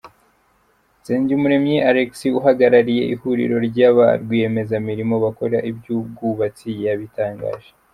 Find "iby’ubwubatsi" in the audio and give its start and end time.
5.69-6.67